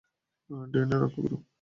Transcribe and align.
ডেইনের 0.71 0.99
রক্ষা 1.03 1.19
করো! 1.23 1.37